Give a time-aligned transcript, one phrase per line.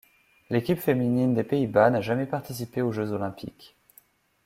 [0.49, 3.75] L'équipe féminine des Pays-Bas n'a jamais participé aux Jeux olympiques.